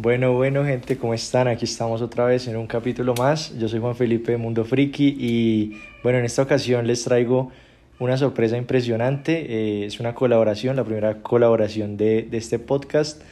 [0.00, 1.48] Bueno, bueno, gente, ¿cómo están?
[1.48, 3.58] Aquí estamos otra vez en un capítulo más.
[3.58, 5.72] Yo soy Juan Felipe de Mundo Friki y
[6.04, 7.50] bueno, en esta ocasión les traigo
[7.98, 9.32] una sorpresa impresionante.
[9.48, 13.22] Eh, es una colaboración, la primera colaboración de, de, este podcast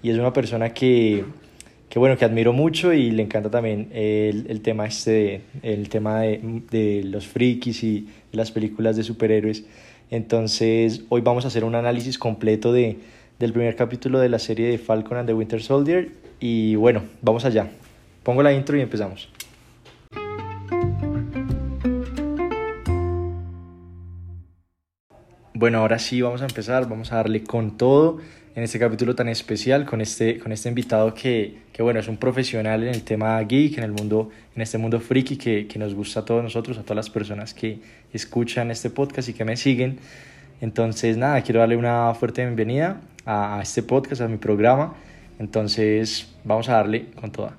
[0.00, 1.24] y es una persona que,
[1.88, 6.20] que, bueno, que admiro mucho y le encanta también el, el tema este, el tema
[6.20, 9.64] de, de los frikis y las películas de superhéroes.
[10.08, 12.98] Entonces, hoy vamos a hacer un análisis completo de
[13.42, 16.12] del primer capítulo de la serie de Falcon and the Winter Soldier.
[16.38, 17.68] Y bueno, vamos allá.
[18.22, 19.28] Pongo la intro y empezamos.
[25.54, 28.20] Bueno, ahora sí vamos a empezar, vamos a darle con todo
[28.54, 32.18] en este capítulo tan especial con este, con este invitado que, que bueno, es un
[32.18, 35.94] profesional en el tema geek, en el mundo, en este mundo friki que, que nos
[35.94, 37.80] gusta a todos nosotros, a todas las personas que
[38.12, 39.98] escuchan este podcast y que me siguen.
[40.60, 44.94] Entonces, nada, quiero darle una fuerte bienvenida a, este podcast, a mi programa.
[45.38, 47.56] Entonces, vamos a darle con toda.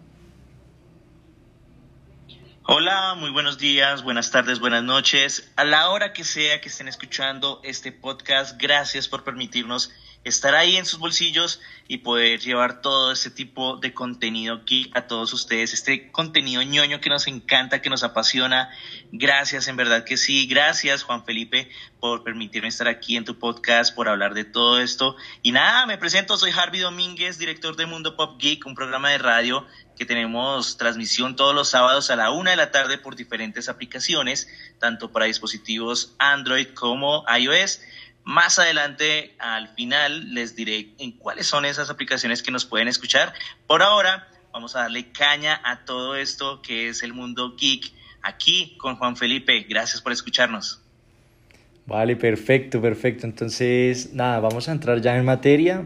[2.66, 5.52] Hola, muy buenos días, buenas tardes, buenas noches.
[5.58, 9.92] A la hora que sea que estén escuchando este podcast, gracias por permitirnos
[10.24, 15.06] estar ahí en sus bolsillos y poder llevar todo este tipo de contenido aquí a
[15.08, 18.70] todos ustedes, este contenido ñoño que nos encanta, que nos apasiona.
[19.12, 20.48] Gracias, en verdad que sí.
[20.48, 25.18] Gracias, Juan Felipe, por permitirme estar aquí en tu podcast, por hablar de todo esto.
[25.42, 29.18] Y nada, me presento, soy Harvey Domínguez, director de Mundo Pop Geek, un programa de
[29.18, 33.70] radio que tenemos transmisión todos los sábados a la una de la tarde por diferentes
[33.70, 34.48] aplicaciones,
[34.80, 37.82] tanto para dispositivos Android como iOS.
[38.24, 43.34] Más adelante, al final, les diré en cuáles son esas aplicaciones que nos pueden escuchar.
[43.68, 48.78] Por ahora, vamos a darle caña a todo esto que es el mundo geek aquí
[48.78, 49.66] con Juan Felipe.
[49.68, 50.82] Gracias por escucharnos.
[51.86, 53.26] Vale, perfecto, perfecto.
[53.26, 55.86] Entonces, nada, vamos a entrar ya en materia.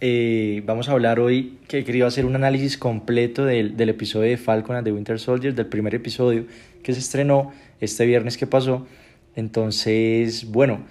[0.00, 4.30] Eh, vamos a hablar hoy que he querido hacer un análisis completo del, del episodio
[4.30, 6.46] de Falcon and the Winter Soldier, del primer episodio
[6.82, 8.86] que se estrenó este viernes que pasó.
[9.34, 10.84] Entonces, bueno,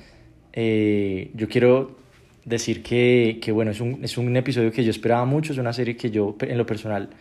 [0.59, 1.97] eh, yo quiero
[2.43, 5.71] decir que, que bueno, es un, es un, episodio que yo esperaba mucho, es una
[5.71, 7.11] serie que yo en lo personal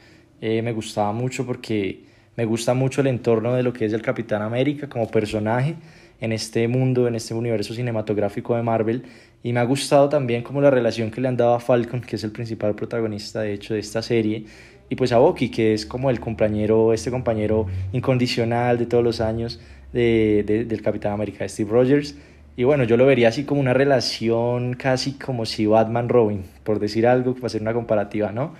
[0.40, 2.00] eh, me gustaba mucho porque
[2.34, 5.74] me gusta mucho el entorno de lo que es el Capitán América como personaje
[6.18, 9.02] en este mundo, en este universo cinematográfico de Marvel
[9.42, 12.16] y me ha gustado también como la relación que le han dado a Falcon, que
[12.16, 14.46] es el principal protagonista de hecho de esta serie,
[14.88, 19.20] y pues a Bucky, que es como el compañero, este compañero incondicional de todos los
[19.20, 19.60] años
[19.92, 22.14] de, de, del Capitán América, Steve Rogers.
[22.56, 26.78] Y bueno, yo lo vería así como una relación casi como si Batman Robin, por
[26.78, 28.56] decir algo, para hacer una comparativa, ¿no?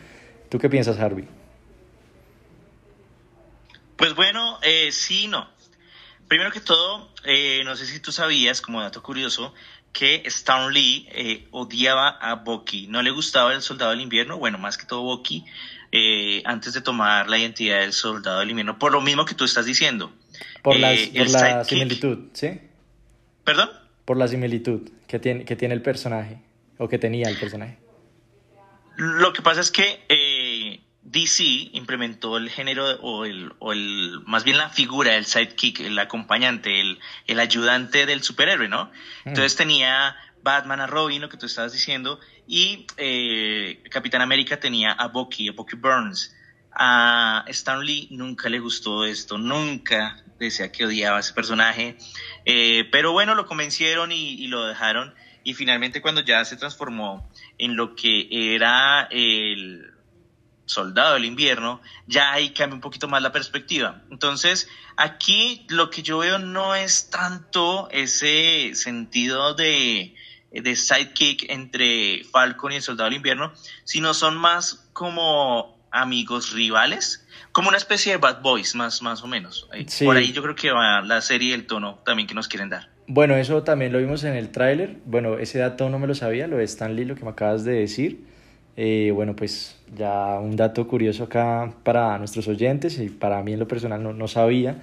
[0.50, 1.24] ¿Tú qué piensas, Harvey?
[3.96, 5.48] Pues bueno, eh, sí, no.
[6.28, 9.54] Primero que todo, eh, no sé si tú sabías, como dato curioso,
[9.92, 12.88] que Stan Lee eh, odiaba a Bucky.
[12.88, 15.44] No le gustaba el Soldado del Invierno, bueno, más que todo Bucky,
[15.90, 19.44] eh, antes de tomar la identidad del Soldado del Invierno, por lo mismo que tú
[19.44, 20.12] estás diciendo.
[20.62, 22.60] Por, las, por la similitud, ¿sí?
[23.42, 23.70] ¿Perdón?
[24.06, 26.38] Por la similitud que tiene, que tiene el personaje
[26.78, 27.78] o que tenía el personaje.
[28.96, 34.44] Lo que pasa es que eh, DC implementó el género o el, o el, más
[34.44, 38.86] bien la figura, el sidekick, el acompañante, el, el ayudante del superhéroe, ¿no?
[39.24, 39.28] Mm.
[39.30, 44.92] Entonces tenía Batman a Robin, lo que tú estabas diciendo, y eh, Capitán América tenía
[44.92, 46.34] a Bucky, a Bucky Burns.
[46.78, 51.96] A Stan Lee nunca le gustó esto, nunca decía que odiaba a ese personaje.
[52.44, 55.14] Eh, pero bueno, lo convencieron y, lo dejaron.
[55.42, 59.90] Y finalmente cuando ya se transformó en lo que era el
[60.66, 64.02] soldado del invierno, ya ahí cambia un poquito más la perspectiva.
[64.10, 70.14] Entonces, aquí lo que yo veo no es tanto ese sentido de,
[70.50, 73.54] de sidekick entre Falcon y el soldado del invierno,
[73.84, 77.26] sino son más como amigos rivales
[77.56, 79.66] como una especie de Bad Boys, más, más o menos.
[79.86, 80.04] Sí.
[80.04, 82.68] Por ahí yo creo que va la serie y el tono también que nos quieren
[82.68, 82.90] dar.
[83.06, 84.96] Bueno, eso también lo vimos en el tráiler.
[85.06, 87.64] Bueno, ese dato no me lo sabía, lo de Stan Lee, lo que me acabas
[87.64, 88.24] de decir.
[88.76, 93.58] Eh, bueno, pues ya un dato curioso acá para nuestros oyentes y para mí en
[93.58, 94.82] lo personal no, no sabía.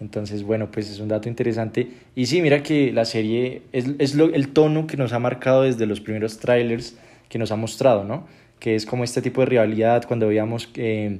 [0.00, 1.90] Entonces, bueno, pues es un dato interesante.
[2.14, 5.62] Y sí, mira que la serie es, es lo, el tono que nos ha marcado
[5.62, 6.96] desde los primeros trailers
[7.28, 8.28] que nos ha mostrado, ¿no?
[8.62, 10.68] Que es como este tipo de rivalidad cuando veíamos.
[10.76, 11.18] Eh,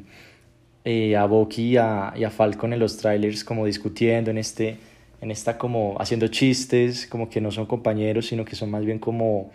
[0.85, 4.79] eh, a Bucky y a, a, Falcon en los trailers como discutiendo en este
[5.21, 8.99] en esta como haciendo chistes como que no son compañeros sino que son más bien
[8.99, 9.53] como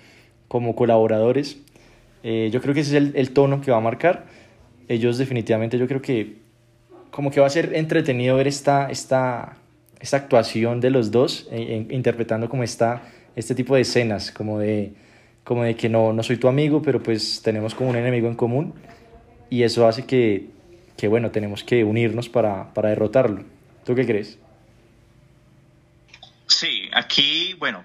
[0.47, 1.57] como colaboradores
[2.23, 4.23] eh, yo creo que ese es el, el, tono que va a marcar
[4.87, 6.37] ellos definitivamente yo creo que
[7.11, 9.57] como que va a ser entretenido ver esta esta
[9.99, 13.01] esta actuación de los dos eh, interpretando como esta
[13.35, 14.93] este tipo de escenas como de
[15.47, 18.35] como de que no no soy tu amigo pero pues tenemos como un enemigo en
[18.35, 18.73] común
[19.49, 20.49] y eso hace que,
[20.97, 23.43] que bueno, tenemos que unirnos para, para derrotarlo.
[23.85, 24.37] ¿Tú qué crees?
[26.47, 27.83] Sí, aquí, bueno,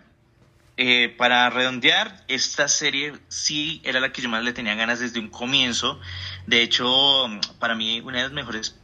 [0.76, 5.20] eh, para redondear, esta serie sí era la que yo más le tenía ganas desde
[5.20, 6.00] un comienzo.
[6.47, 6.87] De hecho,
[7.58, 8.79] para mí una de las mejores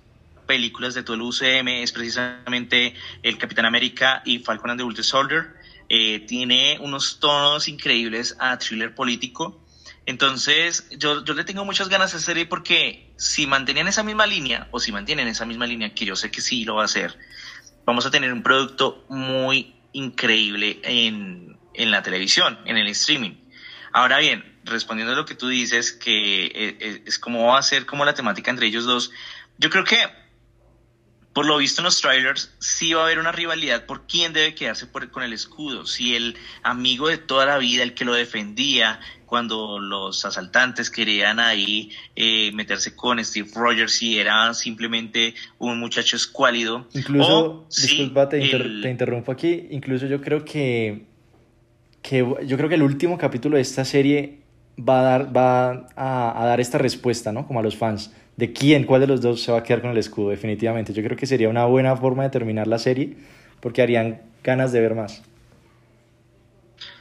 [0.46, 5.04] películas de todo el UCM es precisamente El Capitán América y Falcon and the Winter
[5.04, 5.57] Soldier.
[5.88, 9.64] Eh, tiene unos tonos increíbles a thriller político.
[10.04, 14.68] Entonces, yo, yo le tengo muchas ganas a serie porque si mantenían esa misma línea,
[14.70, 17.18] o si mantienen esa misma línea, que yo sé que sí lo va a hacer,
[17.84, 23.32] vamos a tener un producto muy increíble en, en la televisión, en el streaming.
[23.92, 27.62] Ahora bien, respondiendo a lo que tú dices, que eh, eh, es, como va a
[27.62, 29.10] ser como la temática entre ellos dos,
[29.56, 29.98] yo creo que
[31.32, 34.54] por lo visto en los trailers sí va a haber una rivalidad por quién debe
[34.54, 39.00] quedarse con el escudo, si el amigo de toda la vida, el que lo defendía
[39.26, 46.16] cuando los asaltantes querían ahí eh, meterse con Steve Rogers, si era simplemente un muchacho
[46.16, 46.88] escuálido.
[46.94, 51.06] Incluso, disculpa, te interrumpo aquí, incluso yo creo que
[52.02, 54.38] que yo creo que el último capítulo de esta serie
[54.78, 57.46] va a dar, va a, dar esta respuesta, ¿no?
[57.46, 59.90] Como a los fans, de quién, cuál de los dos se va a quedar con
[59.90, 60.92] el escudo, definitivamente.
[60.92, 63.16] Yo creo que sería una buena forma de terminar la serie,
[63.60, 65.22] porque harían ganas de ver más.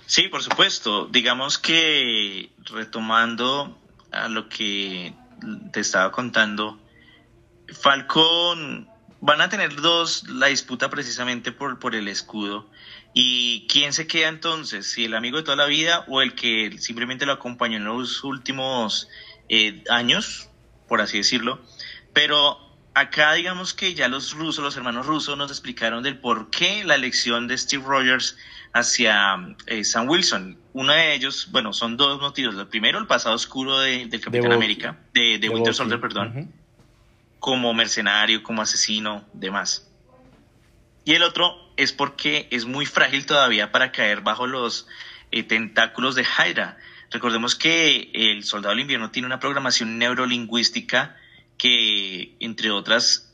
[0.08, 1.08] Sí, por supuesto.
[1.08, 3.78] Digamos que retomando
[4.12, 5.14] a lo que
[5.72, 6.80] te estaba contando,
[7.68, 8.88] Falcon
[9.20, 12.70] van a tener dos la disputa precisamente por, por el escudo.
[13.14, 14.92] ¿Y quién se queda entonces?
[14.92, 18.24] ¿Si el amigo de toda la vida o el que simplemente lo acompañó en los
[18.24, 19.10] últimos
[19.50, 20.50] eh, años,
[20.88, 21.62] por así decirlo?
[22.14, 22.60] Pero
[22.94, 26.96] acá digamos que ya los rusos, los hermanos rusos nos explicaron del por qué la
[26.96, 28.38] elección de Steve Rogers
[28.74, 30.58] hacia eh, Sam Wilson.
[30.74, 32.56] Uno de ellos, bueno, son dos motivos.
[32.56, 36.52] El primero, el pasado oscuro de, del Capitán América, de, Winter Soldier, perdón,
[37.40, 39.92] como mercenario, como asesino, demás.
[41.06, 44.88] Y el otro es porque es muy frágil todavía para caer bajo los
[45.32, 46.78] eh, tentáculos de Hydra.
[47.12, 51.16] Recordemos que el Soldado del Invierno tiene una programación neurolingüística
[51.58, 53.34] que, entre otras,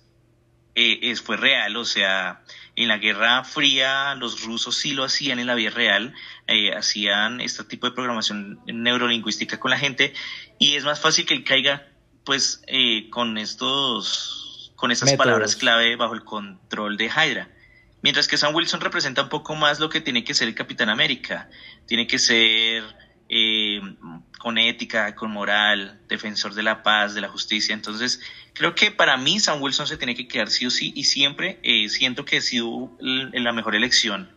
[0.76, 1.76] eh, fue real.
[1.78, 2.44] O sea,
[2.76, 6.14] en la Guerra Fría los rusos sí lo hacían en la vida real,
[6.48, 10.14] eh, hacían este tipo de programación neurolingüística con la gente
[10.60, 11.88] y es más fácil que él caiga
[12.24, 12.62] pues
[13.10, 17.50] con estos con estas palabras clave bajo el control de Hydra.
[18.02, 20.90] Mientras que Sam Wilson representa un poco más lo que tiene que ser el Capitán
[20.90, 21.50] América.
[21.86, 22.84] Tiene que ser
[23.30, 23.80] eh,
[24.40, 27.74] con ética, con moral, defensor de la paz, de la justicia.
[27.74, 28.20] Entonces,
[28.52, 31.60] creo que para mí Sam Wilson se tiene que quedar sí o sí y siempre
[31.64, 34.30] eh, siento que ha sido la mejor elección.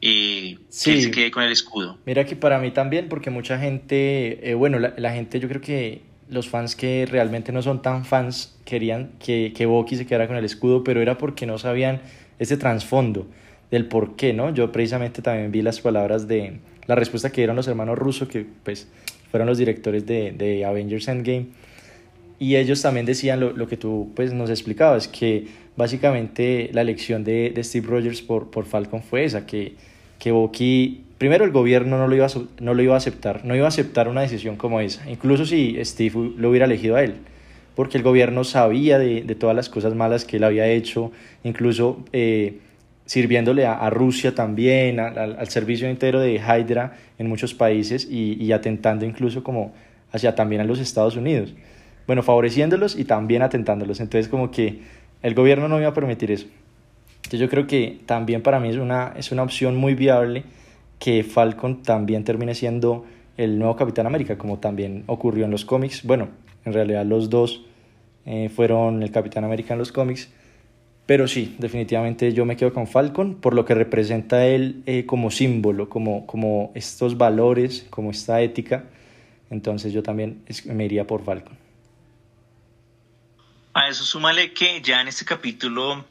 [0.00, 1.98] Eh, que se quede con el escudo.
[2.06, 5.60] Mira que para mí también, porque mucha gente, eh, bueno, la, la, gente, yo creo
[5.60, 6.02] que
[6.32, 10.36] los fans que realmente no son tan fans querían que, que Bucky se quedara con
[10.36, 12.00] el escudo, pero era porque no sabían
[12.38, 13.26] ese trasfondo
[13.70, 14.52] del por qué, ¿no?
[14.52, 18.46] Yo precisamente también vi las palabras de la respuesta que dieron los hermanos rusos, que
[18.64, 18.88] pues
[19.30, 21.46] fueron los directores de, de Avengers Endgame,
[22.38, 25.46] y ellos también decían lo, lo, que tú pues nos explicabas, que
[25.76, 29.76] básicamente la elección de, de Steve Rogers por, por Falcon fue esa, que,
[30.18, 30.32] que
[31.22, 33.68] primero el gobierno no lo, iba a, no lo iba a aceptar, no iba a
[33.68, 37.14] aceptar una decisión como esa, incluso si Steve lo hubiera elegido a él
[37.76, 41.12] porque el gobierno sabía de, de todas las cosas malas que él había hecho,
[41.44, 42.58] incluso eh,
[43.06, 49.04] sirviéndole a, Rusia también, al servicio entero de Hydra en muchos países y, y, atentando
[49.04, 49.72] incluso como
[50.10, 51.54] hacia también a los Estados Unidos.
[52.08, 54.00] Bueno, favoreciéndolos y también atentándolos.
[54.00, 54.80] Entonces como que
[55.22, 56.46] el gobierno no iba a permitir eso.
[57.16, 60.44] Entonces yo creo que también para mí es una, es una opción muy viable
[61.02, 63.04] que Falcon también termine siendo
[63.36, 66.04] el nuevo Capitán América, como también ocurrió en los cómics.
[66.04, 66.28] Bueno,
[66.64, 67.62] en realidad los dos
[68.24, 70.30] eh, fueron el Capitán América en los cómics.
[71.04, 75.32] Pero sí, definitivamente yo me quedo con Falcon por lo que representa él eh, como
[75.32, 78.84] símbolo, como, como estos valores, como esta ética.
[79.50, 81.58] Entonces yo también me iría por Falcon.
[83.74, 86.04] A eso súmale que ya en este capítulo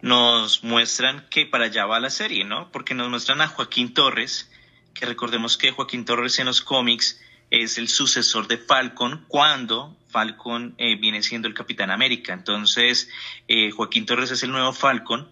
[0.00, 2.70] nos muestran que para allá va la serie, ¿no?
[2.70, 4.50] Porque nos muestran a Joaquín Torres,
[4.94, 10.74] que recordemos que Joaquín Torres en los cómics es el sucesor de Falcon cuando Falcon
[10.78, 12.32] eh, viene siendo el Capitán América.
[12.32, 13.08] Entonces,
[13.46, 15.28] eh, Joaquín Torres es el nuevo Falcon.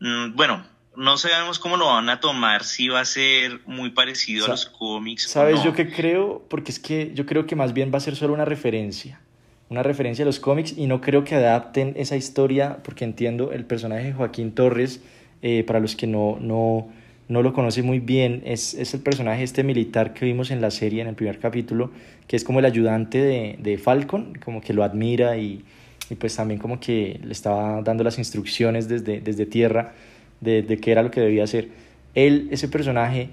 [0.00, 4.46] Mm, bueno, no sabemos cómo lo van a tomar, si va a ser muy parecido
[4.46, 5.28] a los cómics.
[5.28, 6.44] ¿Sabes yo qué creo?
[6.48, 9.20] Porque es que yo creo que más bien va a ser solo una referencia.
[9.70, 13.64] Una referencia a los cómics y no creo que adapten esa historia porque entiendo el
[13.64, 15.00] personaje de Joaquín Torres,
[15.42, 16.88] eh, para los que no, no
[17.28, 20.70] no lo conoce muy bien, es, es el personaje este militar que vimos en la
[20.70, 21.90] serie, en el primer capítulo,
[22.26, 25.64] que es como el ayudante de, de Falcon, como que lo admira y,
[26.10, 29.94] y, pues también como que le estaba dando las instrucciones desde, desde tierra
[30.40, 31.68] de, de qué era lo que debía hacer.
[32.14, 33.30] Él, ese personaje,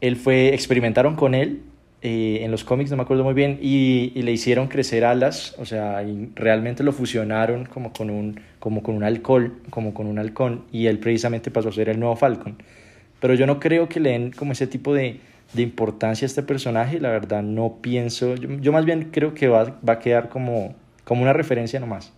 [0.00, 1.62] él fue, experimentaron con él
[2.04, 5.64] eh, en los cómics, no me acuerdo muy bien, y, le hicieron crecer alas, o
[5.64, 6.04] sea,
[6.34, 10.86] realmente lo fusionaron como con un, como con un alcohol, como con un halcón, y
[10.86, 12.60] él precisamente pasó a ser el nuevo Falcon.
[13.20, 15.20] Pero yo no creo que le den como ese tipo de,
[15.52, 19.46] de importancia a este personaje, la verdad no pienso, yo, yo más bien creo que
[19.46, 22.12] va, va, a quedar como, como una referencia nomás.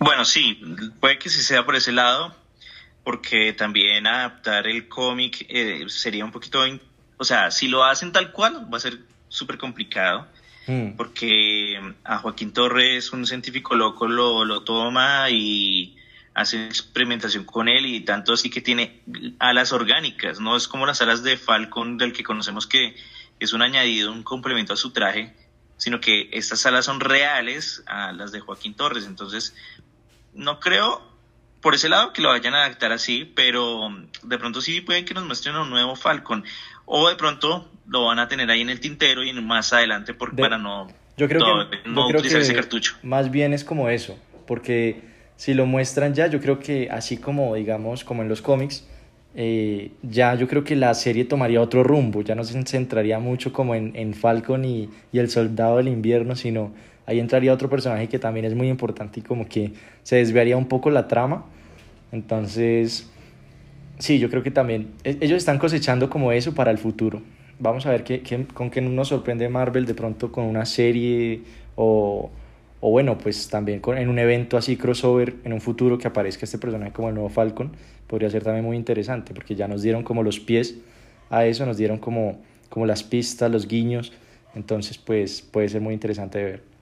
[0.00, 0.60] Bueno, sí,
[0.98, 2.34] puede que sí sea por ese lado,
[3.06, 6.64] porque también adaptar el cómic eh, sería un poquito,
[7.16, 8.98] o sea, si lo hacen tal cual, va a ser
[9.28, 10.26] súper complicado,
[10.66, 10.96] mm.
[10.96, 15.96] porque a Joaquín Torres, un científico loco, lo, lo toma y
[16.34, 19.02] hace experimentación con él y tanto así que tiene
[19.38, 22.96] alas orgánicas, no es como las alas de Falcon del que conocemos que
[23.38, 25.32] es un añadido, un complemento a su traje,
[25.76, 29.54] sino que estas alas son reales a las de Joaquín Torres, entonces
[30.34, 31.15] no creo
[31.66, 33.88] por ese lado que lo vayan a adaptar así, pero
[34.22, 36.44] de pronto sí pueden que nos muestren un nuevo Falcon
[36.84, 40.32] o de pronto lo van a tener ahí en el tintero y más adelante por,
[40.32, 42.94] de, para no, yo creo que, no yo creo utilizar que ese cartucho.
[43.02, 45.02] Más bien es como eso, porque
[45.34, 48.86] si lo muestran ya, yo creo que así como, digamos, como en los cómics,
[49.34, 53.52] eh, ya yo creo que la serie tomaría otro rumbo, ya no se centraría mucho
[53.52, 56.72] como en, en Falcon y, y, el Soldado del Invierno, sino
[57.06, 59.72] ahí entraría otro personaje que también es muy importante y como que
[60.02, 61.46] se desviaría un poco la trama.
[62.12, 63.10] Entonces,
[63.98, 67.22] sí, yo creo que también e, ellos están cosechando como eso para el futuro.
[67.58, 71.40] Vamos a ver qué, qué, con qué nos sorprende Marvel de pronto con una serie
[71.74, 72.30] o
[72.80, 76.44] o bueno, pues también con, en un evento así crossover en un futuro que aparezca
[76.44, 77.72] este personaje como el nuevo Falcon,
[78.06, 80.76] podría ser también muy interesante, porque ya nos dieron como los pies
[81.30, 84.12] a eso, nos dieron como, como las pistas, los guiños,
[84.54, 86.75] entonces pues puede ser muy interesante de ver.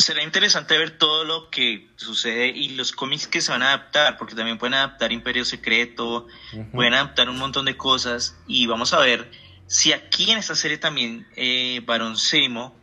[0.00, 4.16] Será interesante ver todo lo que sucede y los cómics que se van a adaptar,
[4.16, 6.70] porque también pueden adaptar Imperio Secreto, uh -huh.
[6.72, 9.30] pueden adaptar un montón de cosas y vamos a ver
[9.66, 12.74] si aquí en esta serie también eh, Barón Semo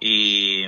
[0.00, 0.66] eh,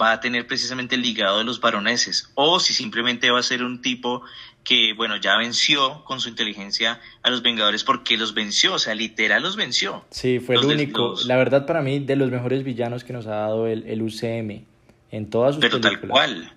[0.00, 3.62] va a tener precisamente el ligado de los baroneses o si simplemente va a ser
[3.62, 4.22] un tipo
[4.64, 8.94] que, bueno, ya venció con su inteligencia a los Vengadores porque los venció, o sea,
[8.94, 10.04] literal los venció.
[10.10, 11.10] Sí, fue el único.
[11.10, 11.26] Los...
[11.26, 14.66] La verdad, para mí, de los mejores villanos que nos ha dado el, el UCM
[15.10, 16.00] en todas sus Pero películas.
[16.00, 16.52] tal cual.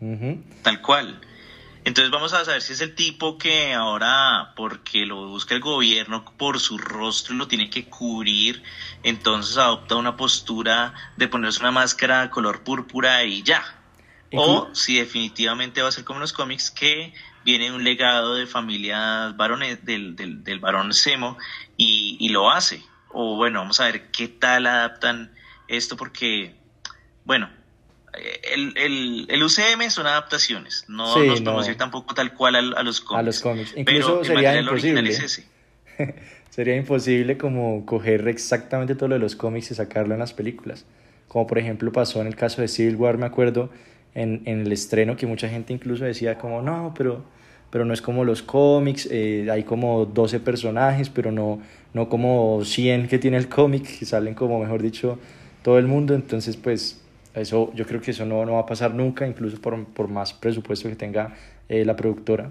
[0.00, 0.42] Uh -huh.
[0.62, 1.20] Tal cual.
[1.84, 6.24] Entonces vamos a saber si es el tipo que ahora, porque lo busca el gobierno
[6.36, 8.62] por su rostro, lo tiene que cubrir,
[9.04, 13.62] entonces adopta una postura de ponerse una máscara color púrpura y ya.
[14.32, 18.46] O si definitivamente va a ser como en los cómics, que viene un legado de
[18.46, 21.38] familias varones, del, del, del varón Semo
[21.76, 22.82] y, y lo hace.
[23.12, 25.32] O bueno, vamos a ver qué tal adaptan
[25.68, 26.56] esto, porque,
[27.24, 27.48] bueno,
[28.52, 31.72] el, el, el, UCM son adaptaciones, no sí, nos podemos no.
[31.72, 33.18] ir tampoco tal cual a, a, los cómics.
[33.18, 33.74] A los cómics.
[33.76, 35.10] Incluso sería imposible.
[35.10, 35.42] Es
[36.50, 40.84] sería imposible como coger exactamente todo lo de los cómics y sacarlo en las películas.
[41.28, 43.70] Como por ejemplo pasó en el caso de Civil War, me acuerdo,
[44.14, 47.24] en, en el estreno que mucha gente incluso decía como, no, pero,
[47.70, 51.60] pero no es como los cómics, eh, hay como 12 personajes, pero no,
[51.92, 55.18] no como 100 que tiene el cómic, que salen como, mejor dicho,
[55.62, 56.14] todo el mundo.
[56.14, 57.02] Entonces, pues
[57.40, 60.32] eso, yo creo que eso no, no va a pasar nunca, incluso por, por más
[60.32, 61.34] presupuesto que tenga
[61.68, 62.50] eh, la productora.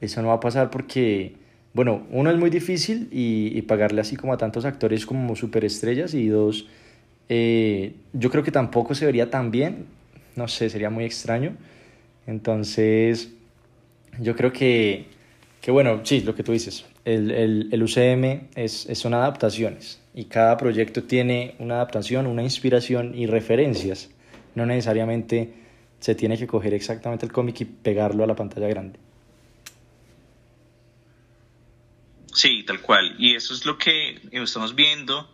[0.00, 1.34] Eso no va a pasar porque,
[1.74, 6.14] bueno, uno es muy difícil y, y pagarle así como a tantos actores como superestrellas
[6.14, 6.68] y dos,
[7.28, 9.86] eh, yo creo que tampoco se vería tan bien,
[10.36, 11.56] no sé, sería muy extraño.
[12.26, 13.32] Entonces,
[14.20, 15.06] yo creo que,
[15.60, 20.00] que bueno, sí, lo que tú dices, el, el, el UCM es, es, son adaptaciones
[20.14, 24.10] y cada proyecto tiene una adaptación, una inspiración y referencias
[24.58, 25.54] no necesariamente
[26.00, 28.98] se tiene que coger exactamente el cómic y pegarlo a la pantalla grande.
[32.32, 33.16] Sí, tal cual.
[33.18, 35.30] Y eso es lo que estamos viendo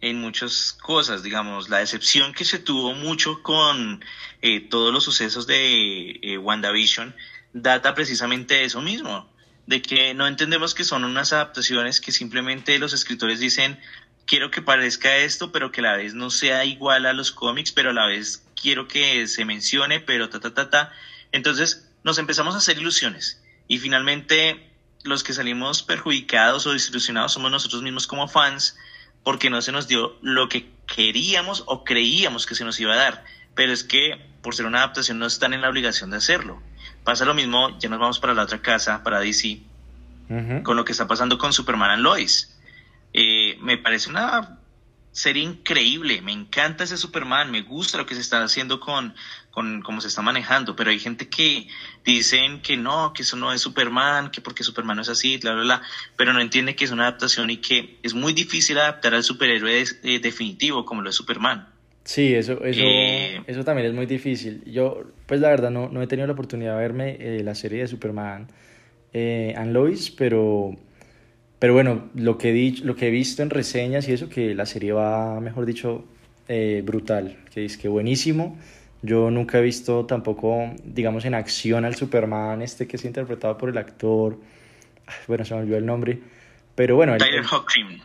[0.00, 4.04] en muchas cosas, digamos, la decepción que se tuvo mucho con
[4.42, 7.14] eh, todos los sucesos de eh, WandaVision
[7.54, 9.28] data precisamente de eso mismo,
[9.66, 13.78] de que no entendemos que son unas adaptaciones que simplemente los escritores dicen,
[14.26, 17.72] quiero que parezca esto, pero que a la vez no sea igual a los cómics,
[17.72, 20.92] pero a la vez quiero que se mencione, pero ta, ta, ta, ta.
[21.32, 24.70] Entonces nos empezamos a hacer ilusiones y finalmente
[25.04, 28.78] los que salimos perjudicados o desilusionados somos nosotros mismos como fans
[29.22, 32.96] porque no se nos dio lo que queríamos o creíamos que se nos iba a
[32.96, 33.24] dar.
[33.54, 36.62] Pero es que por ser una adaptación no están en la obligación de hacerlo.
[37.04, 39.60] pasa lo mismo, ya nos vamos para la otra casa, para DC,
[40.62, 42.58] con lo que está pasando con Superman and Lois.
[43.12, 44.58] Eh, me parece una
[45.14, 46.20] sería increíble.
[46.22, 49.14] Me encanta ese Superman, me gusta lo que se está haciendo con,
[49.52, 51.68] con cómo se está manejando, pero hay gente que
[52.04, 55.52] dicen que no, que eso no es Superman, que porque Superman no es así, bla,
[55.52, 55.82] bla, bla,
[56.16, 59.84] pero no entiende que es una adaptación y que es muy difícil adaptar al superhéroe
[60.02, 61.68] eh, definitivo como lo es Superman.
[62.02, 64.64] Sí, eso, eso, eh, eso también es muy difícil.
[64.66, 67.82] Yo, pues la verdad, no, no he tenido la oportunidad de verme eh, la serie
[67.82, 68.48] de Superman
[69.14, 70.76] and Lois, pero
[71.58, 74.54] pero bueno, lo que, he dicho, lo que he visto en reseñas y eso, que
[74.54, 76.04] la serie va, mejor dicho,
[76.48, 78.58] eh, brutal, que es que buenísimo.
[79.02, 83.68] Yo nunca he visto tampoco, digamos, en acción al Superman este que es interpretado por
[83.68, 84.38] el actor,
[85.26, 86.18] bueno, se me olvidó el nombre,
[86.74, 87.16] pero bueno.
[87.16, 87.44] Tyler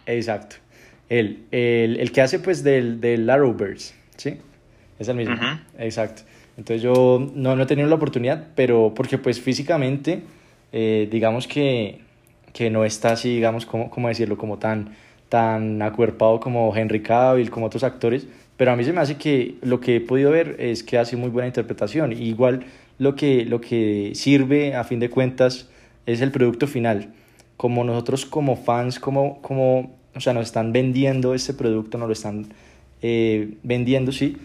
[0.05, 0.57] Exacto.
[1.09, 4.37] Él, el, el, que hace pues del, del Arrowverse, ¿sí?
[4.99, 5.35] Es el mismo.
[5.77, 6.21] Exacto.
[6.57, 10.21] Entonces yo no, no he tenido la oportunidad, pero porque pues físicamente,
[10.71, 12.01] eh, digamos que
[12.53, 14.95] que no está así, digamos, como, como decirlo, como tan,
[15.29, 18.27] tan acuerpado como Henry Cavill, como otros actores,
[18.57, 21.15] pero a mí se me hace que lo que he podido ver es que hace
[21.15, 22.11] muy buena interpretación.
[22.11, 22.65] igual
[22.97, 25.69] lo que, lo que sirve, a fin de cuentas,
[26.05, 27.13] es el producto final.
[27.55, 32.13] Como nosotros como fans, como, como o sea, nos están vendiendo este producto, nos lo
[32.13, 32.47] están
[33.01, 34.37] eh, vendiendo, sí,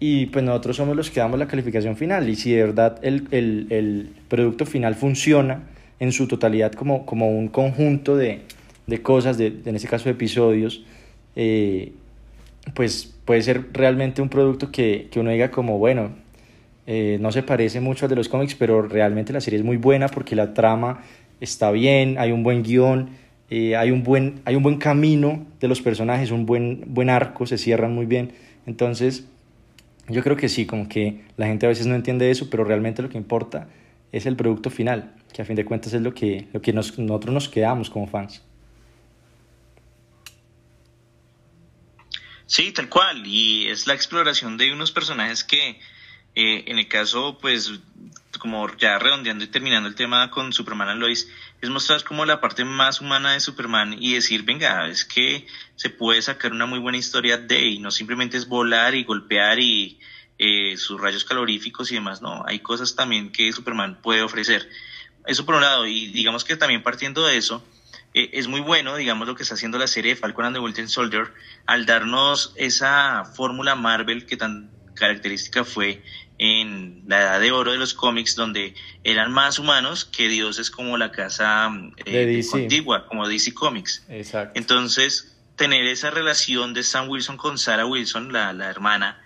[0.00, 2.28] y pues nosotros somos los que damos la calificación final.
[2.28, 5.62] Y si de verdad el, el, el producto final funciona,
[6.00, 8.42] en su totalidad como, como un conjunto de,
[8.86, 10.84] de cosas, de, en este caso episodios,
[11.36, 11.92] eh,
[12.74, 16.10] pues puede ser realmente un producto que, que uno diga como, bueno,
[16.86, 19.76] eh, no se parece mucho al de los cómics, pero realmente la serie es muy
[19.76, 21.02] buena porque la trama
[21.40, 23.10] está bien, hay un buen guion,
[23.50, 27.46] eh, hay, un buen, hay un buen camino de los personajes, un buen, buen arco,
[27.46, 28.32] se cierran muy bien.
[28.66, 29.26] Entonces,
[30.08, 33.02] yo creo que sí, como que la gente a veces no entiende eso, pero realmente
[33.02, 33.68] lo que importa
[34.12, 37.32] es el producto final que a fin de cuentas es lo que, lo que nosotros
[37.32, 38.42] nos quedamos como fans.
[42.46, 45.78] Sí, tal cual, y es la exploración de unos personajes que,
[46.34, 47.70] eh, en el caso, pues,
[48.38, 51.28] como ya redondeando y terminando el tema con Superman Lois,
[51.60, 55.90] es mostrar como la parte más humana de Superman y decir, venga, es que se
[55.90, 59.98] puede sacar una muy buena historia de, y no simplemente es volar y golpear y
[60.38, 64.68] eh, sus rayos caloríficos y demás, no, hay cosas también que Superman puede ofrecer.
[65.26, 67.62] Eso por un lado, y digamos que también partiendo de eso,
[68.14, 70.88] eh, es muy bueno, digamos, lo que está haciendo la serie Falcon and the Winter
[70.88, 71.32] Soldier
[71.66, 76.02] al darnos esa fórmula Marvel que tan característica fue
[76.38, 78.74] en la edad de oro de los cómics, donde
[79.04, 81.70] eran más humanos que dioses como la casa
[82.04, 84.04] eh, contigua, como DC Comics.
[84.08, 84.58] Exacto.
[84.58, 89.20] Entonces, tener esa relación de Sam Wilson con Sarah Wilson, la, la hermana,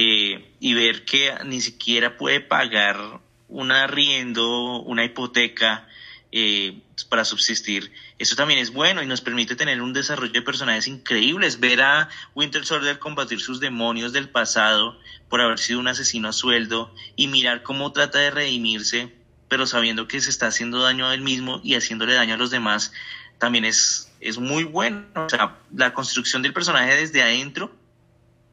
[0.00, 5.88] eh, y ver que ni siquiera puede pagar un arriendo, una hipoteca
[6.30, 7.90] eh, para subsistir.
[8.16, 11.58] Eso también es bueno y nos permite tener un desarrollo de personajes increíbles.
[11.58, 14.96] Ver a Winter Soldier combatir sus demonios del pasado
[15.28, 19.12] por haber sido un asesino a sueldo y mirar cómo trata de redimirse,
[19.48, 22.52] pero sabiendo que se está haciendo daño a él mismo y haciéndole daño a los
[22.52, 22.92] demás,
[23.38, 25.06] también es, es muy bueno.
[25.16, 27.76] O sea, la construcción del personaje desde adentro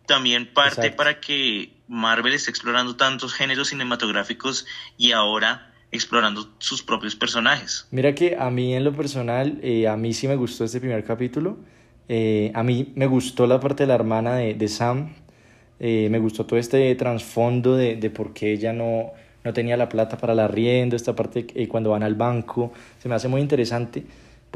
[0.05, 4.65] también parte para que Marvel está explorando tantos géneros cinematográficos
[4.97, 7.87] y ahora explorando sus propios personajes.
[7.91, 11.03] Mira que a mí en lo personal, eh, a mí sí me gustó este primer
[11.03, 11.57] capítulo.
[12.07, 15.13] Eh, a mí me gustó la parte de la hermana de, de Sam.
[15.79, 19.11] Eh, me gustó todo este trasfondo de, de por qué ella no,
[19.43, 22.73] no tenía la plata para la arriendo, esta parte cuando van al banco.
[22.99, 24.05] Se me hace muy interesante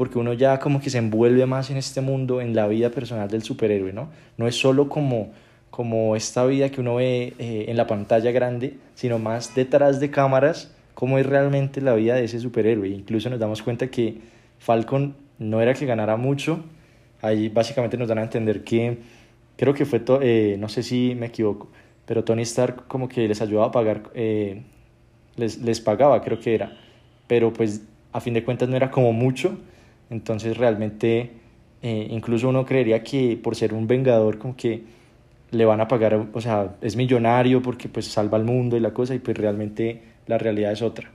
[0.00, 3.28] porque uno ya como que se envuelve más en este mundo, en la vida personal
[3.28, 4.08] del superhéroe, ¿no?
[4.38, 5.32] No es solo como
[5.68, 10.10] como esta vida que uno ve eh, en la pantalla grande, sino más detrás de
[10.10, 12.88] cámaras, cómo es realmente la vida de ese superhéroe.
[12.88, 14.16] Incluso nos damos cuenta que
[14.58, 16.64] Falcon no era que ganara mucho,
[17.20, 19.00] ahí básicamente nos dan a entender que,
[19.58, 21.68] creo que fue, eh, no sé si me equivoco,
[22.06, 24.62] pero Tony Stark como que les ayudaba a pagar, eh,
[25.36, 26.74] les, les pagaba, creo que era,
[27.26, 27.82] pero pues
[28.12, 29.58] a fin de cuentas no era como mucho,
[30.10, 31.30] entonces realmente
[31.82, 34.82] incluso uno creería que por ser un vengador como que
[35.50, 38.92] le van a pagar, o sea, es millonario porque pues salva al mundo y la
[38.92, 41.10] cosa y pues realmente la realidad es otra.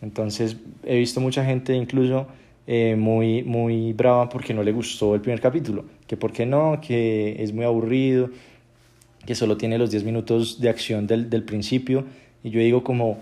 [0.00, 2.26] Entonces he visto mucha gente incluso
[2.66, 6.80] eh, muy, muy brava porque no le gustó el primer capítulo, que por qué no,
[6.80, 8.30] que es muy aburrido,
[9.24, 12.04] que solo tiene los 10 minutos de acción del, del principio
[12.42, 13.18] y yo digo como,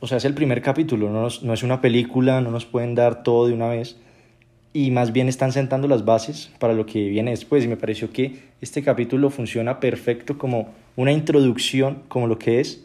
[0.00, 3.22] o sea, es el primer capítulo, no, no es una película, no nos pueden dar
[3.22, 3.98] todo de una vez
[4.72, 8.12] y más bien están sentando las bases para lo que viene después y me pareció
[8.12, 12.84] que este capítulo funciona perfecto como una introducción, como lo que es,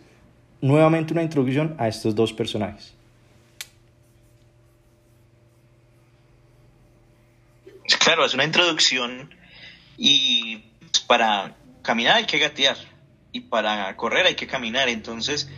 [0.62, 2.94] nuevamente una introducción a estos dos personajes.
[8.00, 9.30] Claro, es una introducción
[9.98, 10.64] y
[11.08, 12.78] para caminar hay que gatear
[13.32, 14.90] y para correr hay que caminar.
[14.90, 15.50] Entonces,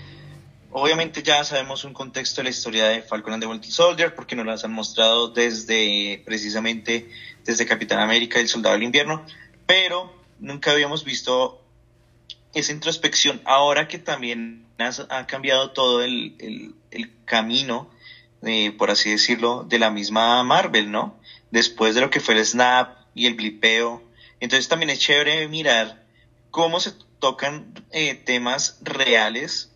[0.72, 4.36] obviamente ya sabemos un contexto de la historia de Falcon and the Winter Soldier porque
[4.36, 7.10] nos las han mostrado desde precisamente
[7.46, 9.26] desde Capitán América y el Soldado del Invierno,
[9.66, 11.62] pero nunca habíamos visto
[12.54, 13.42] esa introspección.
[13.46, 16.76] Ahora que también ha, cambiado todo el,
[17.26, 17.90] camino,
[18.44, 21.20] eh, por así decirlo, de la misma Marvel, ¿no?
[21.52, 24.04] Después de lo que fue el snap y el blipeo.
[24.40, 26.04] Entonces también es chévere mirar
[26.52, 29.72] cómo se tocan eh, temas reales,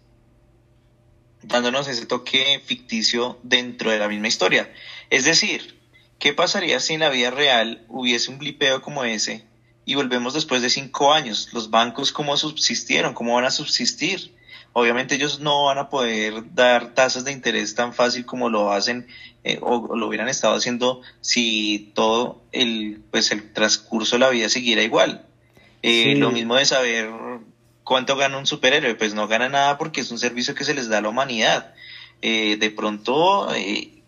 [1.44, 4.72] dándonos ese toque ficticio dentro de la misma historia.
[5.10, 5.80] Es decir,
[6.20, 9.46] ¿qué pasaría si en la vida real hubiese un blipeo como ese
[9.86, 11.50] y volvemos después de cinco años.
[11.54, 13.14] Los bancos, ¿cómo subsistieron?
[13.14, 14.34] ¿Cómo van a subsistir?
[14.74, 19.08] Obviamente ellos no van a poder dar tasas de interés tan fácil como lo hacen
[19.44, 24.48] eh, o, lo hubieran estado haciendo si todo el, pues el transcurso de la vida
[24.48, 25.26] siguiera igual.
[25.84, 27.10] Eh, lo mismo de saber
[27.92, 30.88] cuánto gana un superhéroe, pues no gana nada porque es un servicio que se les
[30.88, 31.74] da a la humanidad.
[32.22, 33.50] Eh, de pronto,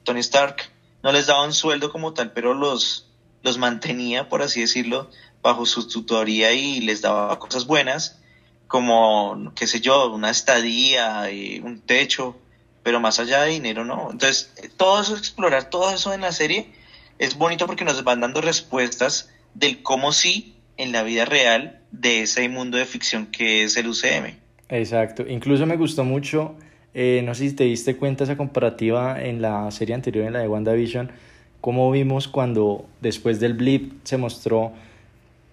[0.06, 0.72] Tony Stark
[1.04, 3.10] no les daba un sueldo como tal, pero los,
[3.42, 8.22] los mantenía, por así decirlo, bajo su tutoría y les daba cosas buenas,
[8.70, 12.38] como, qué sé yo, una estadía, y un techo,
[12.84, 14.12] pero más allá de dinero, no.
[14.12, 16.74] Entonces, todo eso, explorar todo eso en la serie
[17.20, 22.24] es bonito porque nos van dando respuestas del cómo sí en la vida real de
[22.24, 24.36] ese mundo de ficción que es el UCM.
[24.68, 26.56] Exacto, incluso me gustó mucho,
[26.94, 30.40] eh, no sé si te diste cuenta esa comparativa en la serie anterior, en la
[30.40, 31.12] de WandaVision,
[31.62, 34.74] cómo vimos cuando después del blip se mostró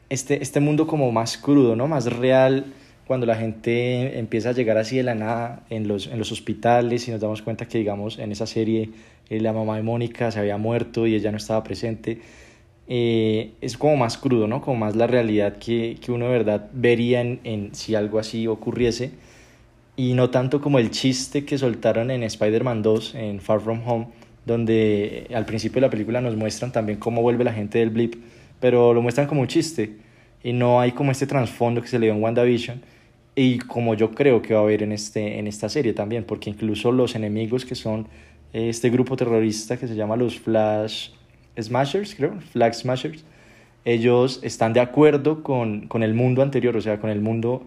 [0.09, 1.87] este, este mundo como más crudo, ¿no?
[1.87, 2.73] Más real,
[3.07, 7.07] cuando la gente empieza a llegar así de la nada en los, en los hospitales
[7.09, 8.91] y nos damos cuenta que, digamos, en esa serie
[9.29, 12.21] eh, la mamá de Mónica se había muerto y ella no estaba presente.
[12.91, 14.61] Eh, es como más crudo, ¿no?
[14.61, 18.47] Como más la realidad que, que uno de verdad vería en, en, si algo así
[18.47, 19.13] ocurriese.
[19.97, 24.09] Y no tanto como el chiste que soltaron en Spider-Man 2, en Far From Home,
[24.45, 28.17] donde al principio de la película nos muestran también cómo vuelve la gente del blip
[28.61, 29.97] pero lo muestran como un chiste
[30.45, 32.83] y no hay como este trasfondo que se le dio en WandaVision
[33.35, 36.51] y como yo creo que va a haber en, este, en esta serie también, porque
[36.51, 38.07] incluso los enemigos que son
[38.53, 41.11] este grupo terrorista que se llama los Flash
[41.63, 43.25] Smashers, creo, Flag Smashers,
[43.85, 47.63] ellos están de acuerdo con, con el mundo anterior, o sea, con el mundo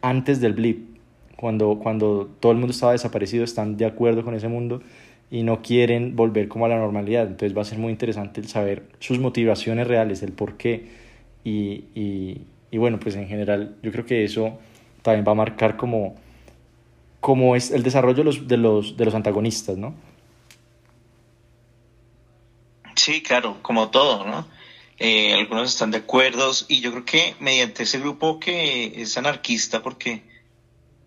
[0.00, 0.96] antes del blip,
[1.36, 4.82] cuando, cuando todo el mundo estaba desaparecido, están de acuerdo con ese mundo
[5.30, 7.26] y no quieren volver como a la normalidad.
[7.26, 10.86] Entonces va a ser muy interesante el saber sus motivaciones reales, el por qué.
[11.42, 14.58] Y, y, y bueno, pues en general yo creo que eso
[15.02, 16.14] también va a marcar como,
[17.20, 19.94] como es el desarrollo de los, de los, de los antagonistas, ¿no?
[22.96, 24.46] Sí, claro, como todo, ¿no?
[24.98, 29.82] Eh, algunos están de acuerdo y yo creo que mediante ese grupo que es anarquista,
[29.82, 30.22] porque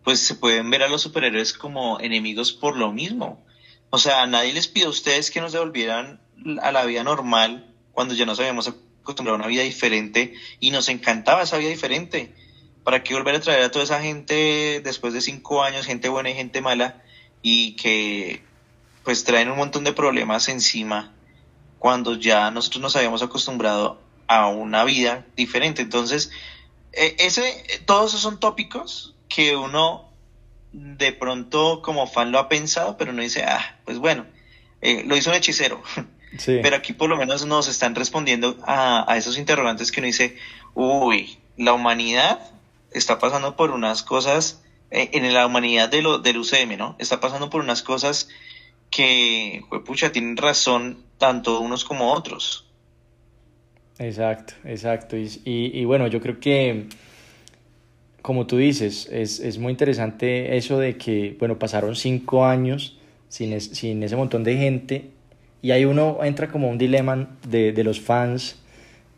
[0.04, 3.46] pues se pueden ver a los superhéroes como enemigos por lo mismo.
[3.90, 6.22] O sea, nadie les pidió a ustedes que nos devolvieran
[6.62, 10.90] a la vida normal cuando ya nos habíamos acostumbrado a una vida diferente y nos
[10.90, 12.34] encantaba esa vida diferente.
[12.84, 16.30] ¿Para qué volver a traer a toda esa gente después de cinco años, gente buena
[16.30, 17.04] y gente mala,
[17.42, 18.44] y que
[19.04, 21.17] pues traen un montón de problemas encima
[21.80, 25.82] cuando ya nosotros nos habíamos acostumbrado a una vida diferente?
[25.82, 26.32] Entonces,
[26.94, 30.10] e, ese, todos esos son tópicos que uno
[30.72, 34.26] de pronto como fan lo ha pensado, pero no dice, ah, pues bueno,
[34.82, 35.82] eh, lo hizo un hechicero.
[36.46, 40.38] Pero aquí por lo menos nos están respondiendo a, a, esos interrogantes que uno dice,
[40.76, 42.52] uy, la humanidad
[42.92, 46.96] está pasando por unas cosas, eh, en la humanidad de lo, del UCM, ¿no?
[46.98, 48.30] Está pasando por unas cosas
[48.90, 52.66] que, pucha, tienen razón tanto unos como otros.
[54.00, 55.18] Exacto, exacto.
[55.18, 56.88] y, y bueno, yo creo que
[58.28, 63.62] como tú dices, es, es, muy interesante eso de que, bueno, pasaron cinco años sin,
[63.62, 65.06] sin ese montón de gente
[65.62, 68.60] y ahí uno entra como un dilema de, de los fans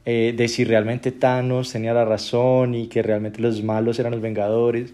[0.05, 4.21] eh, de si realmente Thanos tenía la razón y que realmente los malos eran los
[4.21, 4.93] Vengadores.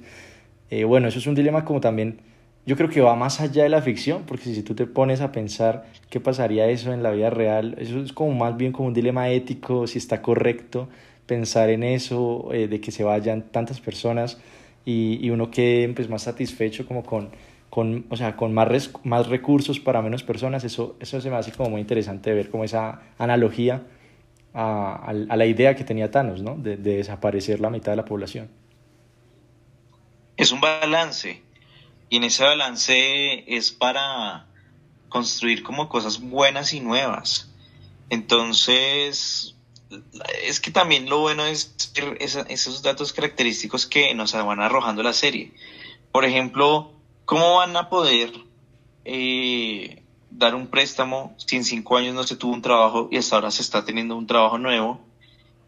[0.69, 2.21] Eh, bueno, eso es un dilema como también,
[2.65, 5.31] yo creo que va más allá de la ficción, porque si tú te pones a
[5.31, 8.93] pensar qué pasaría eso en la vida real, eso es como más bien como un
[8.93, 10.89] dilema ético, si está correcto
[11.25, 14.39] pensar en eso, eh, de que se vayan tantas personas
[14.83, 17.29] y, y, uno quede pues, más satisfecho como con,
[17.69, 21.51] con, o sea, con más, más recursos para menos personas, eso, eso se me hace
[21.51, 23.83] como muy interesante ver como esa analogía
[24.53, 28.49] a, a, la idea que tenía Thanos, De, de, desaparecer la mitad de la población.
[30.37, 31.41] Es un balance,
[32.09, 34.47] Y en ese balance es para
[35.09, 37.49] construir como cosas buenas y nuevas.
[38.09, 39.55] Entonces,
[40.43, 41.75] es que también lo bueno es
[42.49, 45.53] esos datos característicos que nos van arrojando la serie.
[46.11, 46.93] Por ejemplo,
[47.25, 48.31] ¿cómo van a poder
[49.03, 53.35] eh, dar un préstamo si en cinco años no se tuvo un trabajo y hasta
[53.35, 54.99] ahora se está teniendo un trabajo nuevo?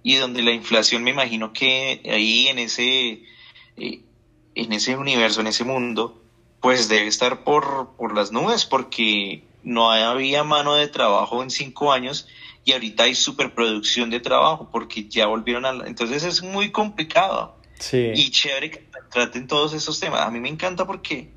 [0.04, 3.24] Y donde la inflación, me imagino que ahí en ese,
[3.78, 4.02] eh,
[4.56, 6.22] en ese universo, en ese mundo,
[6.62, 11.92] pues debe estar por, por las nubes, porque no había mano de trabajo en cinco
[11.92, 12.28] años
[12.64, 15.70] y ahorita hay superproducción de trabajo porque ya volvieron a...
[15.88, 17.56] Entonces es muy complicado.
[17.80, 18.12] Sí.
[18.16, 20.22] Y chévere que traten todos esos temas.
[20.22, 21.30] A mí me encanta porque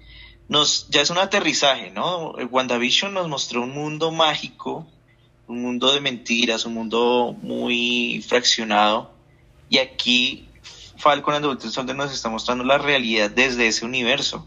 [0.49, 2.33] nos, ya es un aterrizaje, ¿no?
[2.33, 4.87] WandaVision nos mostró un mundo mágico,
[5.47, 9.13] un mundo de mentiras, un mundo muy fraccionado.
[9.69, 10.49] Y aquí
[10.97, 14.47] Falcon and the Winter Soldier nos está mostrando la realidad desde ese universo.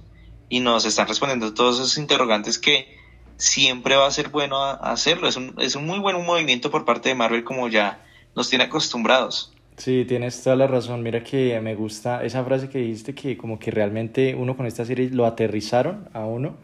[0.49, 2.97] Y nos están respondiendo todos esos interrogantes que
[3.37, 5.27] siempre va a ser bueno hacerlo.
[5.27, 8.65] Es un, es un muy buen movimiento por parte de Marvel como ya nos tiene
[8.65, 9.53] acostumbrados.
[9.77, 11.01] Sí, tienes toda la razón.
[11.01, 14.85] Mira que me gusta esa frase que dijiste que como que realmente uno con esta
[14.85, 16.57] serie lo aterrizaron a uno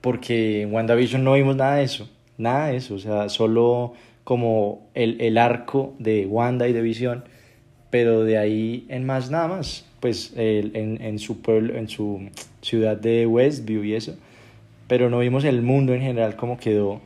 [0.00, 3.94] porque en WandaVision no vimos nada de eso, nada de eso, o sea, solo
[4.24, 7.24] como el, el arco de Wanda y de Visión,
[7.90, 12.28] pero de ahí en más nada más, pues el, en, en, su pueblo, en su
[12.62, 14.16] ciudad de Westview y eso,
[14.86, 17.00] pero no vimos el mundo en general como quedó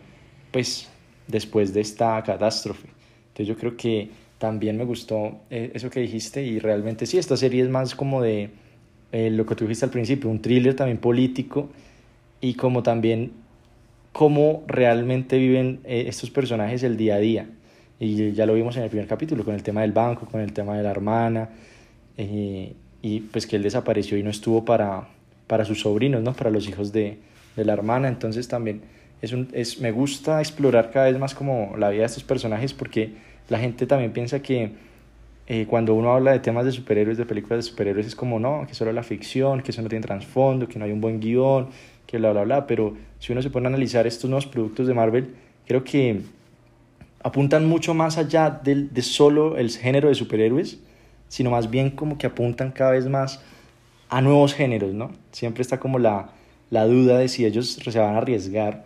[0.50, 0.88] pues
[1.26, 2.88] después de esta catástrofe.
[3.28, 7.36] Entonces yo creo que también me gustó eh, eso que dijiste y realmente sí, esta
[7.36, 8.50] serie es más como de
[9.12, 11.70] eh, lo que tú dijiste al principio, un thriller también político
[12.40, 13.32] y como también
[14.12, 17.48] cómo realmente viven eh, estos personajes el día a día.
[17.98, 20.52] Y ya lo vimos en el primer capítulo con el tema del banco, con el
[20.52, 21.50] tema de la hermana,
[23.02, 25.08] y pues que él desapareció y no estuvo para,
[25.46, 26.32] para sus sobrinos, ¿no?
[26.32, 27.18] para los hijos de,
[27.56, 28.82] de la hermana, entonces también
[29.20, 32.72] es un, es, me gusta explorar cada vez más como la vida de estos personajes
[32.72, 33.12] porque
[33.48, 34.72] la gente también piensa que
[35.46, 38.64] eh, cuando uno habla de temas de superhéroes, de películas de superhéroes, es como no,
[38.66, 41.68] que solo la ficción, que eso no tiene trasfondo, que no hay un buen guion,
[42.06, 44.94] que bla, bla, bla, pero si uno se pone a analizar estos nuevos productos de
[44.94, 45.34] Marvel,
[45.66, 46.20] creo que
[47.22, 50.80] apuntan mucho más allá de, de solo el género de superhéroes,
[51.32, 53.40] sino más bien como que apuntan cada vez más
[54.10, 55.12] a nuevos géneros, ¿no?
[55.30, 56.28] Siempre está como la,
[56.68, 58.84] la duda de si ellos se van a arriesgar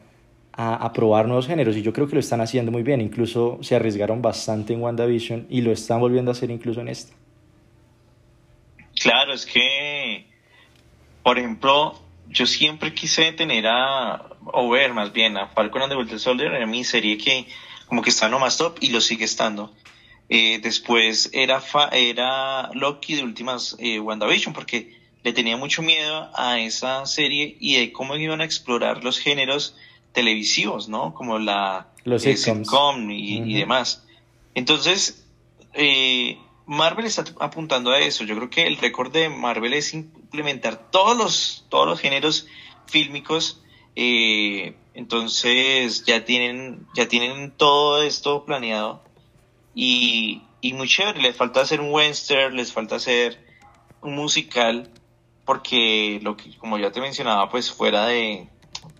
[0.52, 3.74] a, probar nuevos géneros y yo creo que lo están haciendo muy bien, incluso se
[3.74, 7.12] arriesgaron bastante en WandaVision y lo están volviendo a hacer incluso en esta.
[8.94, 10.28] Claro, es que,
[11.24, 15.98] por ejemplo, yo siempre quise tener a, o ver más bien a Falcon and the
[15.98, 17.48] Winter Soldier, era mi serie que
[17.88, 19.72] como que está nomás top y lo sigue estando.
[20.28, 21.62] Eh, después era,
[21.92, 27.76] era Loki de últimas eh, WandaVision, porque le tenía mucho miedo a esa serie y
[27.76, 29.76] de cómo iban a explorar los géneros
[30.12, 31.14] televisivos, ¿no?
[31.14, 34.04] Como la los sitcom y, demás.
[34.54, 35.26] Entonces,
[35.74, 38.24] eh, Marvel está apuntando a eso.
[38.24, 42.46] Yo creo que el récord de Marvel es implementar todos los, todos los géneros
[42.86, 43.62] fílmicos.
[43.94, 49.02] Eh, entonces ya tienen, ya tienen todo esto planeado.
[49.76, 51.22] Y, y muy chévere.
[51.22, 53.38] Les falta hacer un western, les falta hacer
[54.00, 54.90] un musical
[55.44, 58.48] porque lo que, como ya te mencionaba, pues fuera de,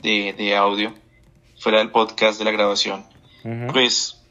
[0.02, 0.94] de, audio,
[1.58, 3.04] fuera del podcast de la grabación,
[3.72, 4.22] pues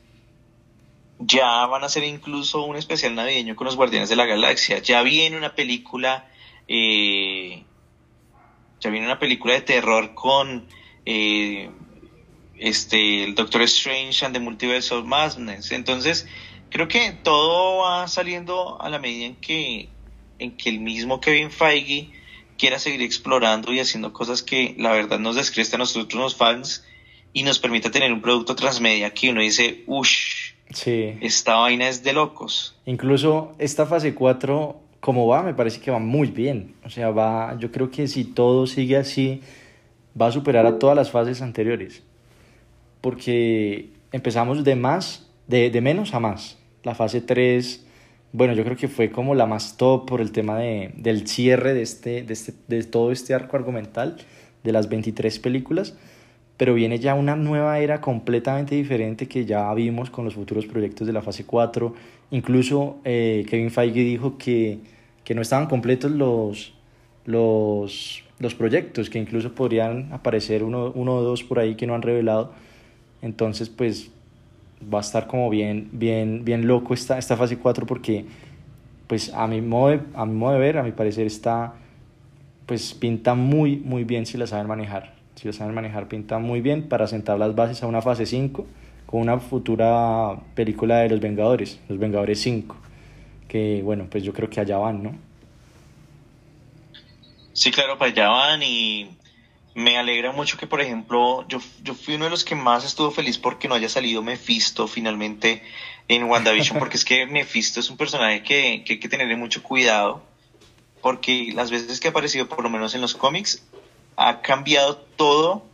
[1.19, 4.79] ya van a hacer incluso un especial navideño con los Guardianes de la Galaxia.
[4.79, 6.29] Ya viene una película,
[6.69, 7.63] eh,
[8.79, 10.67] ya viene una película de terror con
[11.05, 11.69] eh,
[12.57, 15.71] este el Doctor Strange and the Multiverse of Madness.
[15.71, 16.27] Entonces,
[16.69, 19.89] creo que todo va saliendo a la medida en que
[20.39, 22.09] en que el mismo Kevin Feige
[22.57, 26.85] quiera seguir explorando y haciendo cosas que la verdad nos descresta a nosotros los fans
[27.33, 30.07] y nos permita tener un producto transmedia que uno dice, uff,
[30.71, 31.17] sí.
[31.21, 32.75] esta vaina es de locos.
[32.85, 36.75] Incluso esta fase 4, como va, me parece que va muy bien.
[36.85, 39.41] O sea, va, yo creo que si todo sigue así,
[40.19, 42.03] va a superar a todas las fases anteriores.
[43.05, 46.57] Porque empezamos de más, de, de menos a más.
[46.83, 47.85] La fase 3
[48.37, 51.73] bueno, yo creo que fue como la más top por el tema de, del cierre
[51.73, 54.17] de, este, de, este, de todo este arco argumental
[54.61, 55.95] de las 23 películas,
[56.57, 61.07] pero viene ya una nueva era completamente diferente que ya vimos con los futuros proyectos
[61.07, 61.95] de la fase 4.
[62.31, 64.79] Incluso eh, Kevin Feige dijo que,
[65.23, 66.73] que no estaban completos los,
[67.23, 71.95] los, los proyectos, que incluso podrían aparecer uno, uno o dos por ahí que no
[71.95, 72.51] han revelado.
[73.25, 74.11] Entonces, pues
[74.93, 78.23] va a estar como bien, bien, bien loco esta, esta fase 4 porque
[79.07, 81.73] pues a mi, modo de, a modo de ver, a mi parecer está
[82.67, 85.15] pues pinta muy, muy bien si la saben manejar.
[85.33, 88.63] Si la saben manejar, pinta muy bien para sentar las bases a una fase 5
[89.07, 92.75] con una futura película de Los Vengadores, Los Vengadores 5.
[93.47, 95.15] Que bueno, pues yo creo que allá van, ¿no?
[97.53, 99.09] Sí, claro, para allá van y
[99.75, 103.11] me alegra mucho que, por ejemplo, yo, yo fui uno de los que más estuvo
[103.11, 105.61] feliz porque no haya salido Mephisto finalmente
[106.07, 109.61] en WandaVision, porque es que Mephisto es un personaje que, que hay que tenerle mucho
[109.61, 110.23] cuidado,
[111.01, 113.63] porque las veces que ha aparecido, por lo menos en los cómics,
[114.15, 115.65] ha cambiado todo,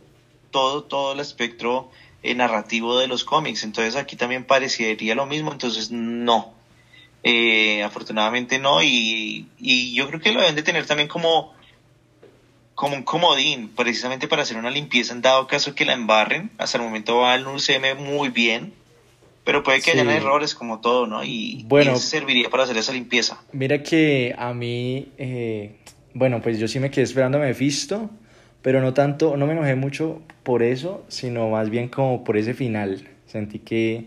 [0.50, 1.88] todo, todo el espectro
[2.24, 3.62] eh, narrativo de los cómics.
[3.62, 6.54] Entonces aquí también parecería lo mismo, entonces no.
[7.22, 11.54] Eh, afortunadamente no, y, y yo creo que lo deben de tener también como
[12.82, 16.50] como un comodín, precisamente para hacer una limpieza en dado caso que la embarren.
[16.58, 18.72] Hasta el momento va el UCM muy bien,
[19.44, 21.22] pero puede que hayan errores como todo, ¿no?
[21.22, 23.40] Y, bueno, serviría para hacer esa limpieza.
[23.52, 25.76] Mira que a mí, eh,
[26.12, 28.10] bueno, pues yo sí me quedé esperando a Mephisto,
[28.62, 32.52] pero no tanto, no me enojé mucho por eso, sino más bien como por ese
[32.52, 33.08] final.
[33.28, 34.06] Sentí que,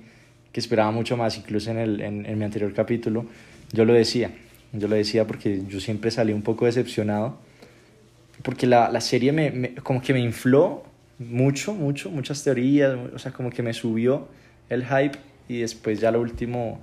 [0.52, 3.26] que esperaba mucho más, incluso en, el, en, en mi anterior capítulo.
[3.72, 4.32] Yo lo decía,
[4.74, 7.45] yo lo decía porque yo siempre salí un poco decepcionado
[8.46, 10.84] porque la, la serie me, me, como que me infló
[11.18, 14.28] mucho, mucho, muchas teorías, o sea, como que me subió
[14.70, 15.18] el hype
[15.50, 16.80] y después ya lo último,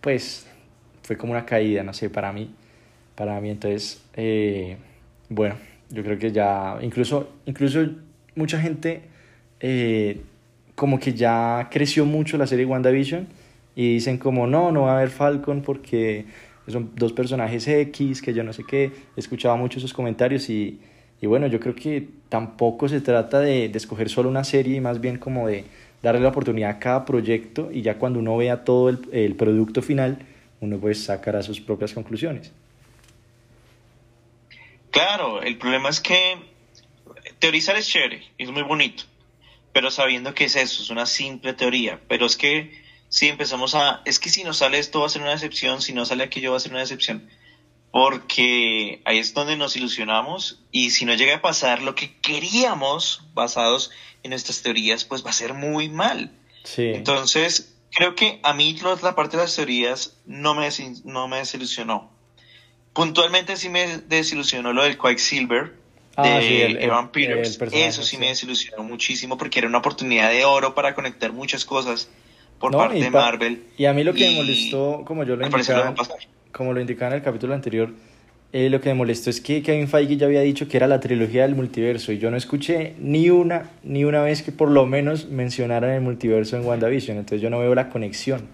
[0.00, 0.48] pues
[1.04, 2.52] fue como una caída, no sé, para mí,
[3.14, 4.76] para mí, entonces, eh,
[5.28, 5.54] bueno,
[5.90, 7.86] yo creo que ya, incluso, incluso
[8.34, 9.02] mucha gente
[9.60, 10.20] eh,
[10.74, 13.28] como que ya creció mucho la serie WandaVision
[13.76, 16.24] y dicen como, no, no va a haber Falcon porque
[16.70, 20.80] son dos personajes X, que yo no sé qué, escuchaba mucho esos comentarios y,
[21.20, 24.80] y bueno, yo creo que tampoco se trata de, de, escoger solo una serie y
[24.80, 25.64] más bien como de
[26.02, 29.82] darle la oportunidad a cada proyecto y ya cuando uno vea todo el, el producto
[29.82, 30.18] final,
[30.60, 32.52] uno pues sacará sus propias conclusiones.
[34.90, 36.36] Claro, el problema es que
[37.38, 39.04] teorizar es chévere, es muy bonito,
[39.72, 44.02] pero sabiendo que es eso, es una simple teoría, pero es que si empezamos a,
[44.04, 46.50] es que si no sale esto va a ser una decepción, si no sale aquello
[46.50, 47.28] va a ser una decepción,
[47.90, 53.22] porque ahí es donde nos ilusionamos y si no llega a pasar lo que queríamos
[53.34, 53.90] basados
[54.22, 56.30] en nuestras teorías, pues va a ser muy mal.
[56.64, 56.90] Sí.
[56.94, 60.68] Entonces, creo que a mí la parte de las teorías no me,
[61.04, 62.10] no me desilusionó.
[62.92, 65.74] Puntualmente sí me desilusionó lo del Quicksilver,
[66.16, 67.58] ah, de sí, el, Evan Peters.
[67.72, 71.64] Eso sí, sí, me desilusionó muchísimo porque era una oportunidad de oro para conectar muchas
[71.64, 72.10] cosas
[72.58, 73.62] por parte de Marvel.
[73.76, 75.94] Y a mí lo que me molestó, como yo lo indicaba,
[76.52, 77.90] como lo indicaba en el capítulo anterior,
[78.52, 81.00] eh, lo que me molestó es que Kevin Feige ya había dicho que era la
[81.00, 84.86] trilogía del multiverso y yo no escuché ni una, ni una vez que por lo
[84.86, 88.48] menos mencionaran el multiverso en WandaVision, entonces yo no veo la conexión.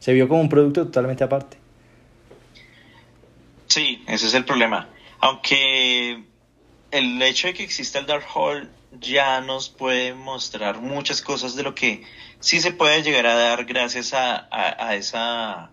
[0.00, 1.56] Se vio como un producto totalmente aparte.
[3.68, 4.88] Sí, ese es el problema.
[5.20, 6.24] Aunque
[6.90, 8.66] el hecho de que exista el Dark Hole
[9.00, 12.02] ya nos puede mostrar muchas cosas de lo que
[12.40, 15.70] sí se puede llegar a dar gracias a, a, esa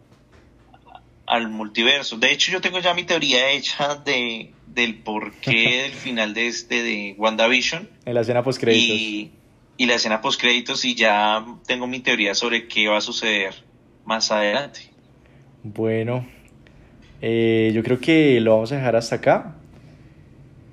[1.26, 2.18] al multiverso.
[2.18, 6.84] De hecho, yo tengo ya mi teoría hecha de del porqué del final de este
[6.84, 7.90] de WandaVision.
[8.06, 8.98] En la escena post créditos.
[8.98, 9.32] Y,
[9.78, 13.56] y la escena post créditos y ya tengo mi teoría sobre qué va a suceder
[14.06, 14.82] más adelante.
[15.64, 16.28] Bueno,
[17.22, 19.56] eh, yo creo que lo vamos a dejar hasta acá.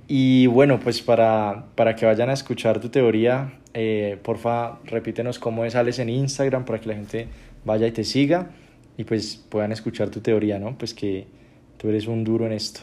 [0.07, 5.69] Y bueno, pues para, para que vayan a escuchar tu teoría, eh, porfa, repítenos cómo
[5.71, 7.29] sales en Instagram para que la gente
[7.65, 8.51] vaya y te siga
[8.97, 10.77] y pues puedan escuchar tu teoría, ¿no?
[10.77, 11.27] Pues que
[11.79, 12.81] tú eres un duro en esto.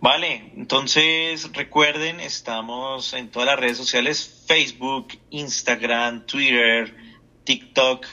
[0.00, 6.94] Vale, entonces recuerden, estamos en todas las redes sociales, Facebook, Instagram, Twitter,
[7.44, 8.06] TikTok,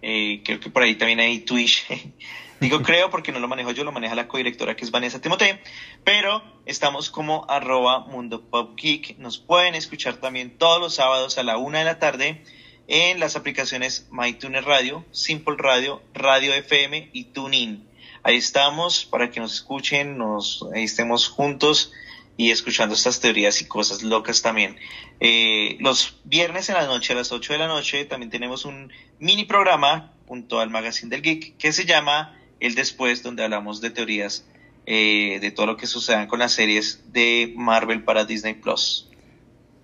[0.00, 1.84] eh, creo que por ahí también hay Twitch.
[2.60, 5.60] Digo creo porque no lo manejo yo, lo maneja la codirectora que es Vanessa Timote,
[6.04, 9.18] pero estamos como arroba Mundo Pop Geek.
[9.18, 12.42] Nos pueden escuchar también todos los sábados a la una de la tarde
[12.88, 17.86] en las aplicaciones MyTuner Radio, Simple Radio, Radio FM y TuneIn.
[18.22, 21.92] Ahí estamos para que nos escuchen, nos estemos juntos
[22.38, 24.78] y escuchando estas teorías y cosas locas también.
[25.20, 28.92] Eh, los viernes en la noche, a las 8 de la noche, también tenemos un
[29.18, 33.90] mini programa junto al Magazine del Geek que se llama el después, donde hablamos de
[33.90, 34.44] teorías
[34.86, 39.10] eh, de todo lo que suceda con las series de Marvel para Disney Plus.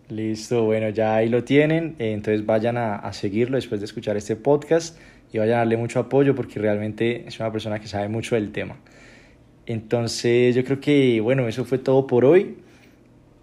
[0.09, 4.17] Listo, bueno, ya ahí lo tienen, eh, entonces vayan a, a, seguirlo después de escuchar
[4.17, 4.99] este podcast
[5.33, 8.53] y vayan a darle mucho apoyo porque realmente es una persona que sabe mucho del
[8.53, 8.77] tema.
[9.67, 12.57] Entonces yo creo que, bueno, eso fue todo por hoy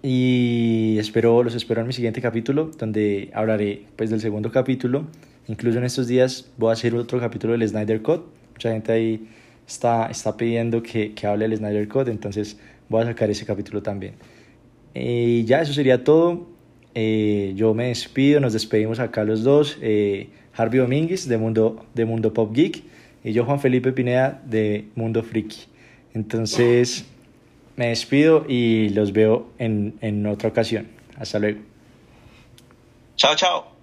[0.02, 5.08] y espero, los espero en mi siguiente capítulo donde hablaré pues del segundo capítulo.
[5.48, 9.26] Incluso en estos días voy a hacer otro capítulo del Snyder Cut mucha gente ahí
[9.66, 13.82] está, está pidiendo que, que hable el Snyder Code, entonces voy a sacar ese capítulo
[13.82, 14.16] también.
[14.94, 16.46] Y ya, eso sería todo.
[16.94, 19.78] Eh, yo me despido, nos despedimos acá los dos.
[19.82, 22.84] Eh, Harvey Domínguez de Mundo, de Mundo Pop Geek
[23.24, 25.68] y yo Juan Felipe Pineda de Mundo Friki.
[26.14, 27.06] Entonces
[27.78, 30.88] me despido y los veo en, en otra ocasión.
[31.18, 31.60] Hasta luego.
[33.16, 33.80] Chao, chao.